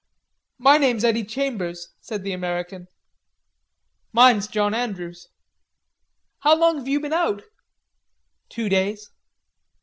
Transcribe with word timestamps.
"My 0.57 0.79
name's 0.79 1.03
Eddy 1.03 1.23
Chambers," 1.25 1.89
said 1.99 2.23
the 2.23 2.31
American. 2.33 2.87
"Mine's 4.11 4.47
John 4.47 4.73
Andrews." 4.73 5.27
"How 6.39 6.55
long've 6.57 6.87
you 6.87 6.99
been 6.99 7.13
out?" 7.13 7.43
"Two 8.49 8.67
days." 8.67 9.11